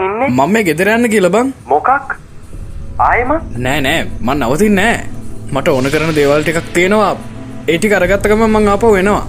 [0.00, 0.28] බං ඉන්නේ?
[0.36, 1.88] මම මේ ගෙදරන්න කියලබං මොකක්?
[3.08, 3.30] ආයම
[3.64, 4.00] නෑ නෑ.
[4.26, 4.96] මන් නවතින් නෑ.
[5.52, 7.14] මට ඕන කරන දේවල්ට එකක් තියෙනවා.
[7.72, 9.22] ඒටි කරගත්තකම මං අප වෙනවා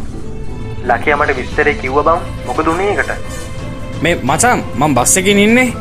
[0.89, 2.19] ලකයාමට විස්තරේ කිව්ව බං.
[2.47, 3.11] මොක දුන්නේකට
[4.03, 5.73] මේ මචන් මං බස්ස එකින් ඉන්නේ.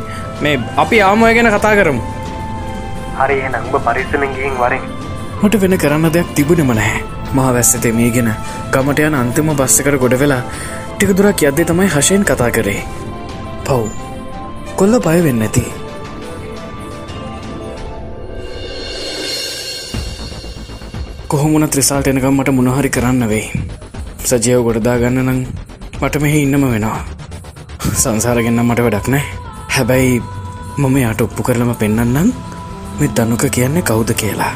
[0.42, 2.02] මේ අපි ආමය ගැන කතා කරමු.
[3.20, 4.84] හරි එන උඹ පරිස්සමෙන් ගිහින් වරෙන්.
[5.42, 7.00] මට වෙන කරන්න දෙයක් තිබුණෙම නැහැ.
[7.34, 8.30] මහ වැස්සතේ මේගෙන
[8.72, 10.42] ගමට යන අන්තිම බස්සකට ගොඩ වෙලා
[10.96, 12.82] ටික දුරක් යද්දේ තමයි හශයෙන් කතා කරේ.
[13.66, 14.09] පව්
[14.80, 15.62] කොල්ල බයවෙන්න ඇති
[21.30, 23.60] කොහොමුණ ත්‍රිසාල්ට එනකම් මට මොනහරි කරන්න වෙයි.
[24.22, 25.42] සජයව ගොඩදා ගන්න නං
[26.00, 27.02] මට මෙහි ඉන්නම වෙනවා.
[27.94, 29.24] සංසාරගෙන්න්න මට වැඩක් නෑ
[29.70, 30.16] හැබැයි
[30.78, 32.32] මම යාට ඔප්පු කරලම පෙන්න්නම්
[32.98, 34.54] මෙ දනුක කියන්නේ කවුද කියලා.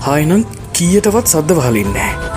[0.00, 2.29] හායිනම් කීයටවත් සද්ද වහලින්නේ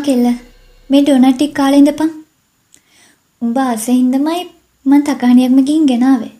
[0.00, 0.26] ආ කෙල්ල.
[0.90, 2.10] මේ ඩොනටික් කාලෙඉඳපන්
[3.42, 4.42] උඹ අසහින්දමයි
[4.86, 6.34] මන් තකානියක්ම ගින් ගෙනාවේ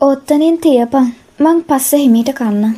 [0.00, 1.06] ඔත්තනින් තියපන්.
[1.42, 2.64] මං පස්ස හිමීට කන්න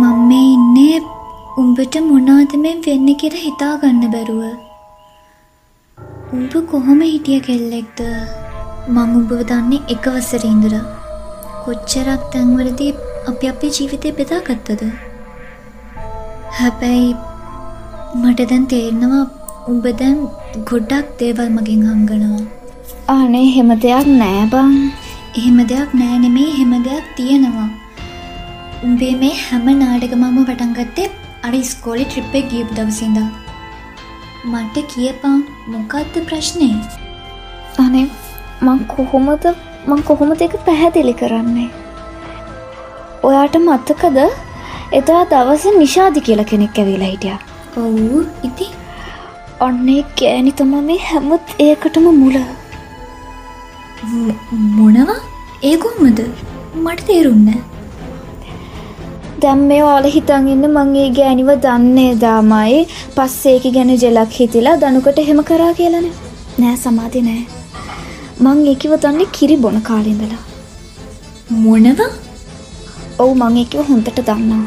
[0.00, 0.98] මං මේ ඉන්නේ
[1.60, 4.42] උඹට මොනාද මේ වෙන්න කියර හිතාගන්න බැරුව.
[6.34, 7.98] උඹ කොහොම හිටිය කෙල්ලෙක්ද?
[8.94, 10.74] මං උඹව දන්නේ එක වසර ඉඳර
[11.64, 12.92] කොච්චරක් තැන්වලදී
[13.30, 15.13] අපි අපේ ජීවිතය බෙදාගත්තද
[16.58, 17.06] හැබැයි
[18.22, 19.22] මට දැන් තේරෙනවා
[19.70, 20.18] උඹ දැන්
[20.70, 22.42] ගොඩ්ඩක් දේවල් මගින් හංගනවා
[23.14, 24.76] අනේ හෙම දෙයක් නෑ බං.
[25.38, 27.68] එහෙම දෙයක් නෑ නෙමේ හෙම දෙයක් තියෙනවා.
[28.86, 31.08] උඹේ මේ හැම නාටකමම පටන්ගත්තේ
[31.46, 33.28] අර ස්කෝලි ට්‍රිප් එක ගියපු දවසින්දා
[34.52, 35.36] මට කියපා
[35.74, 36.70] මොකක්ද ප්‍රශ්නය
[37.84, 38.06] අනේ
[38.66, 39.44] මං කොහොමද
[39.88, 41.68] මං කොහොමද එක පැහැදිලි කරන්නේ?
[43.26, 44.18] ඔයාට මත්තකද
[44.92, 47.36] එදා දවස නිශාදි කියල කෙනෙක් ඇවිලා හිටිය.
[47.82, 48.66] ඔවු ඉති
[49.66, 52.36] ඔන්නේ ගෑනි තම මේ හැමුත් ඒකටම මුල.
[54.78, 55.20] මොනවා?
[55.62, 56.20] ඒකොහොමද
[56.84, 57.48] මට තේරුන්න
[59.42, 62.86] දැම් මේ ඕල හිතන් ඉන්න මංගේ ගෑනිව දන්නේ දාමයි.
[63.16, 66.08] පස්සේකි ගැන ජෙලක් හිතිලා දනුකට හෙම කරා කියලන.
[66.58, 67.44] නෑ සමාධි නෑ.
[68.42, 70.42] මං ඒකිව දන්නේ කිරි බොන කාලින්දලා
[71.64, 72.08] මොනවා
[73.22, 74.64] ඔවු මං ඒකිව හොඳට දන්නවා.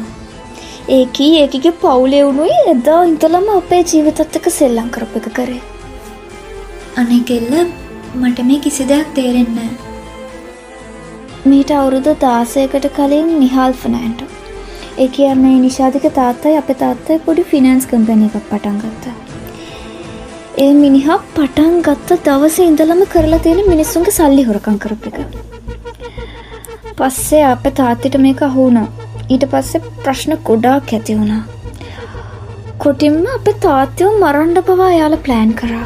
[0.96, 5.60] ඒකී ඒකිගේ පවුලෙවුණුයි එදා ඉතලම අපේ ජීවිතත්තක සෙල්ලං කරප එක කරේ.
[7.00, 7.52] අනේ කෙල්ල
[8.14, 9.58] මට මේ කිසි දෙයක් තේරෙන්න
[11.46, 14.22] මීට අවුරුදු දාසයකට කලින් නිහල් ෆනෑන්ට.
[14.98, 19.16] ඒ කියන්නේ නිශාධික තාත්තයි අප තාත්තයි පොඩි ෆිනන්ස් කම්පැන එකක් පටන් ගත්තා.
[20.58, 25.18] ඒ මිනිහා පටන් ගත්ත දවස ඉඳලම කරලා තියෙන මිනිස්සුන්ගේ සල්ලි හොරකං කරප එක
[26.98, 28.86] පස්සේ අප තාත්තිට මේක අහුුණා
[29.34, 31.42] ඊට පස්සේ ප්‍රශ්න ගොඩාක් ඇති වුණා.
[32.82, 35.84] කොටින්ම අප තාත්‍යව මරණ්ඩ පවා යාල ප්ලෑන් කරා.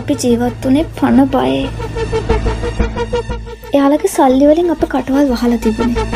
[0.00, 1.64] අපි ජීවත් වනේ පණ බයේ.
[3.74, 6.06] එයාලගේ සල්ලිවලින් අප කටවල් වහල තිබුණේ.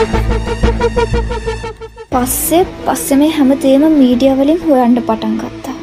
[2.15, 5.77] පස්සේ පස්සෙ මේ හැමතේම මීඩියවලින් හොයන්ඩ පටන් ගත්තා.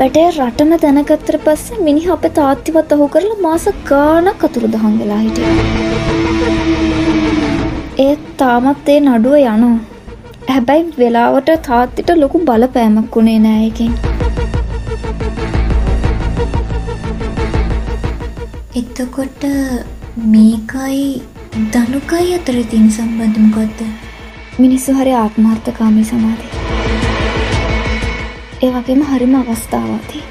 [0.00, 6.87] වැටේ රටම දැනගත්තර පස්සේ මිනි අප තාත්තිවත් ඔහු කරලා මාස ගානක් අතුරු දහන් වෙලා හිටිය.
[7.98, 9.68] ඒත් තාමත් ඒ නඩුව යනු
[10.48, 13.92] හැබැයි වෙලාවට තාත්තිට ලොකු බලපෑමක් වුණේ නෑයකින්
[18.80, 19.42] එතකොට
[20.26, 21.02] මේකයි
[21.72, 23.80] දනුකයි අතර තින් සම්බන්ධමකොත්ද
[24.58, 26.48] මිනිස්සු හරි ආත්මාර්ථකාමී සමාධය.
[28.62, 30.22] ඒ වගේම හරිම අවස්ථාවති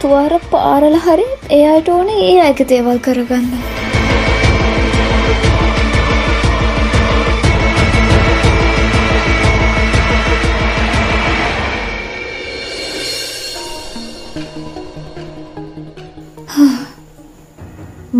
[0.00, 3.76] තුවාර පාරල හරි ඒ අයට ඕන ඒ අයක දේවල් කරගන්න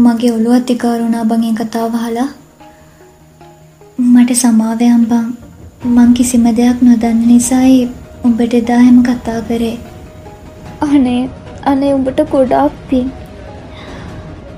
[0.08, 2.28] මගේ ඔළුව අතිකාරුණා බගේ කතාව හලා
[4.04, 5.26] මට සමාවයම් බං
[5.86, 7.80] මං කිසිම දෙයක් නොදන්න නිසායි
[8.26, 9.76] උඹට එදාහෙම කතා කරේ.
[10.86, 11.22] අනේ
[11.70, 13.08] අනේ උඹට ගොඩාක් පින්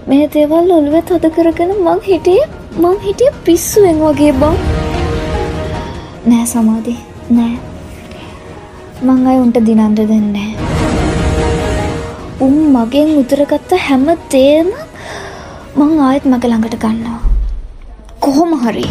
[0.08, 2.42] මේ දේවල් ඔළුවෙ තද කරගෙන මං හිටිය
[2.76, 4.56] මං හිටිය පිස්සුවෙන් වගේ බං.
[6.28, 6.96] නෑ සමාධි
[7.30, 7.56] නෑ.
[9.02, 10.50] මං අය උන්ට දිනන්ට දෙන්නේ
[12.40, 14.70] උන් මගෙන් උතරගත්ත හැම තේම
[15.80, 17.20] මං ආයත් මග ළඟට ගන්නවා.
[18.24, 18.84] කොහොම හරි.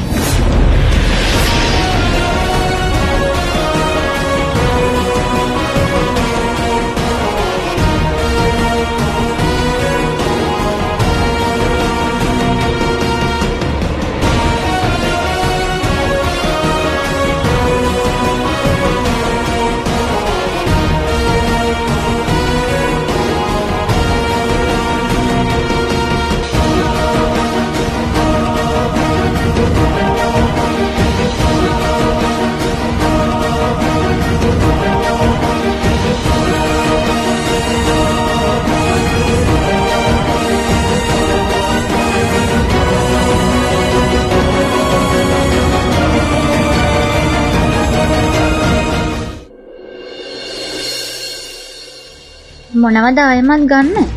[52.81, 54.07] මොනවද ආයමත් ගන්න?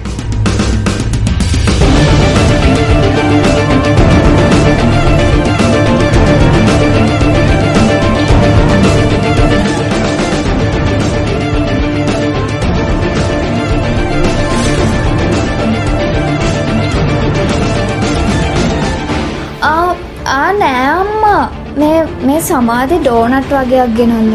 [19.71, 19.91] ආ
[20.37, 21.43] ආ නෑ අම්මා.
[21.83, 24.33] මේ මේ සමාධි ඩෝනට් වගේයක් ගෙනල්ල.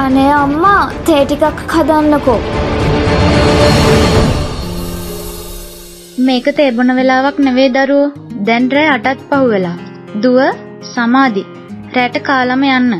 [0.00, 2.38] අනේ අම්මා තේ ටිකක් හදන්නකෝ.
[6.26, 8.12] මේක තේබොන වෙලාවක් නෙවේ දරුවෝ.
[8.48, 9.76] දැන් රෑ අටත් පහු වෙලා
[10.22, 10.38] දුව
[10.92, 11.44] සමාධි.
[11.96, 12.92] රැට කාලම යන්න.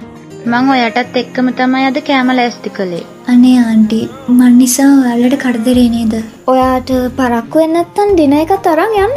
[0.50, 3.04] මං ඔයටත් එක්කම තමයි අද කෑම ලෑස්ති කළේ.
[3.32, 4.02] අනේ ආන්ටි
[4.36, 6.14] මන් නිසා ඔයාලට කරදරේ නේද?
[6.52, 9.16] ඔයාට පරක්කු වෙන්න නැත්තම් දින එක තරම් යන්න.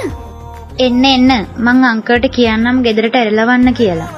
[0.88, 1.32] එන්න එන්න.
[1.66, 4.16] මං අංකල්ට කියන්නම් ගෙදරට එරලවන්න කියලා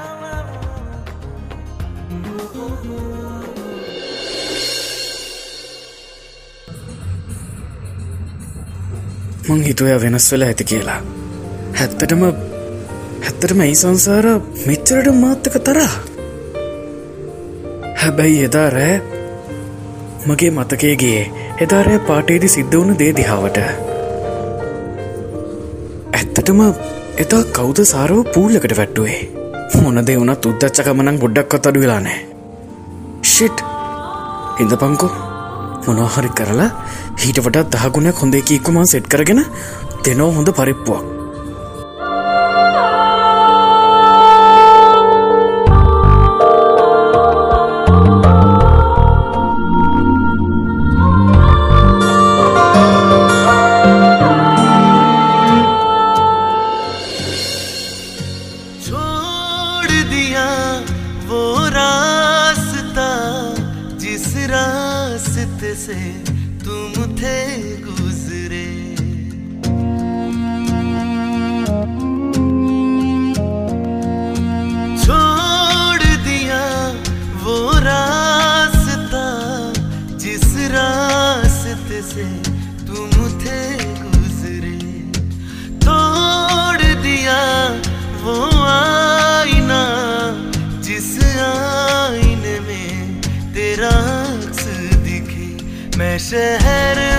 [9.51, 10.99] මං හිතුවය වෙනස් වෙලා ඇති කියලා.
[11.79, 12.23] හැත්තටම
[13.25, 14.27] හැත්තටම ඒ සංසාර
[14.67, 15.93] මෙච්චරට මාත්තක තරා
[18.01, 18.95] හැබැයි එදා රෑ
[20.27, 21.21] මගේ මතකේගේ
[21.65, 23.57] එදාරෑ පාටේදි සිද්ධ වුණු දේ දිහාවට.
[26.19, 26.61] ඇත්තටම
[27.23, 29.19] එතා කෞද සාරව පූල්ලකට වැට්ටුවේ?
[29.75, 32.21] මොන දේ වුණත් උද්දච්චකමනං ගොඩ්ඩක්වත් අඩු වෙලා නෑ.
[33.23, 33.67] ෂිට්
[34.59, 35.30] හිද පංකෝ
[35.87, 36.69] මොනහරි කරලා
[37.17, 39.41] හිට වටත් දහගුණයක් හොඳ එකීකුමා සෙට් කරගෙන
[40.05, 41.20] දෙනෝ හොඳ පරිප්පුවක්.
[65.61, 65.93] रास्ते से
[66.65, 68.80] तुम थे गुजरे।
[96.31, 97.10] शहर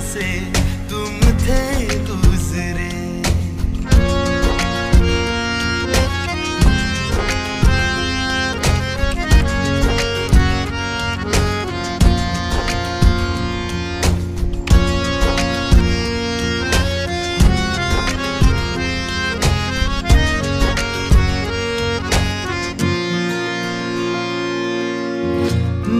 [0.00, 0.28] से
[0.90, 1.62] तुम थे
[2.06, 2.86] गुजरे।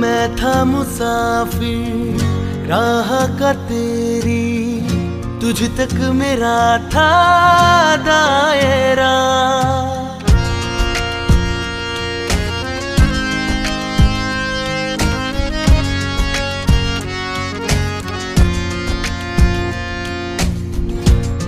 [0.00, 2.37] मैं था मुसाफिर
[2.68, 4.80] राह का तेरी,
[5.40, 6.56] तुझ तक मेरा
[6.88, 7.06] था
[7.96, 9.14] दायरा।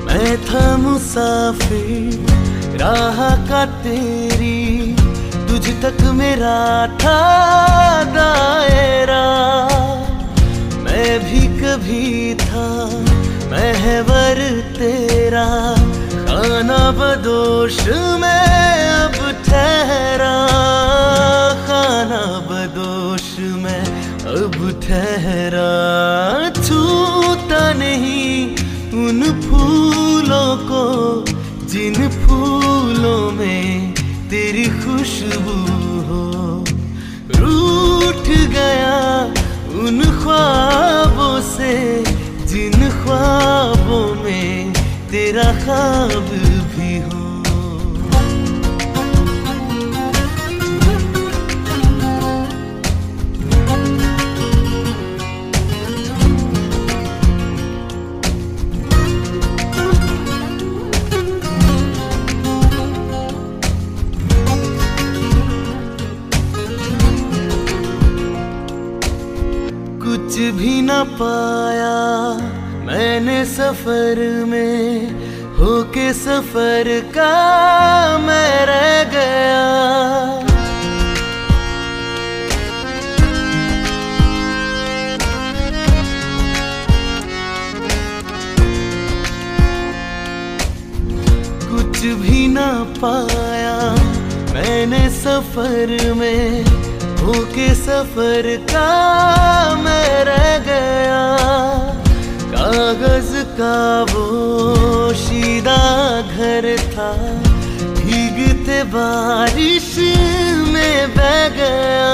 [0.07, 2.27] मैं था मुसाफिर,
[2.81, 4.97] राह का तेरी,
[5.49, 7.19] तुझ तक मेरा था
[8.17, 9.21] दायरा।
[11.00, 12.87] मैं भी कभी था
[13.50, 14.38] महवर
[14.78, 15.47] तेरा।
[16.26, 17.78] खाना बदोश
[18.21, 19.14] मैं अब
[19.47, 20.35] ठहरा।
[21.66, 23.85] खाना बदोश मैं
[24.25, 25.73] अब ठहरा।
[26.50, 28.57] छूता नहीं
[28.92, 30.85] उन फूलों को,
[31.66, 33.95] जिन फूलों में
[34.30, 35.59] तेरी खुशबू
[36.00, 36.64] हो।
[37.37, 39.25] रूठ गया
[39.80, 40.89] उन ख्वाबों
[45.11, 46.29] तेरा ख्वाब
[46.73, 47.19] भी हो।
[70.02, 71.50] कुछ भी ना पा
[72.90, 75.11] मैंने सफ़र में
[75.59, 77.28] होके सफ़र का
[78.18, 79.61] मैं रह गया।
[91.70, 93.76] कुछ भी ना पाया
[94.54, 96.64] मैंने सफ़र में
[97.23, 98.88] होके सफ़र का
[99.85, 101.20] मैं रह गया।
[102.71, 103.77] कागज़ का
[104.11, 105.79] वो शीदा
[106.23, 107.09] घर था।
[107.99, 109.89] भीगते बारिश
[110.69, 112.12] में बह गया,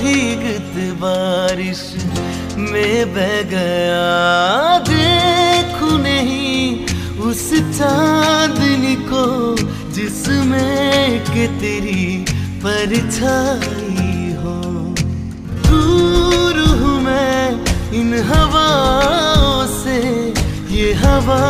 [0.00, 1.80] भीगते बारिश
[2.58, 4.04] में बह गया।
[4.90, 6.86] देखू नहीं
[7.30, 7.48] उस
[7.78, 9.24] चांदनी को
[9.92, 11.20] जिसमें
[11.60, 12.04] तेरी
[12.64, 13.81] परछाई
[18.00, 19.98] इन हवाओं से
[20.74, 21.40] ये हवा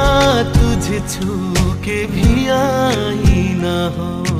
[0.56, 1.36] तुझे छू
[1.84, 4.31] के भी आई ना हो।